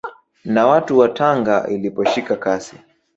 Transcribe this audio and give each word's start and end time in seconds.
Na 0.45 0.67
watu 0.67 0.97
wa 0.97 1.09
Tanga 1.09 1.67
iliposhika 1.67 2.35
kasi 2.35 2.75